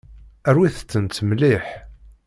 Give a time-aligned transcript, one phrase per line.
[0.55, 1.65] Rwit-tent mliḥ.